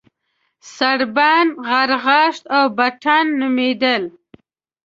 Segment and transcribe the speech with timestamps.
[0.75, 4.03] سړبن، غرغښت او بټن نومېدل.